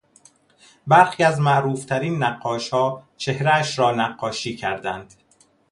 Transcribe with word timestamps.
برخی 0.87 1.23
از 1.23 1.39
معروفترین 1.39 2.23
نقاشها 2.23 3.03
چهرهاش 3.17 3.79
را 3.79 3.91
نقاشی 3.91 4.55
کردند. 4.55 5.13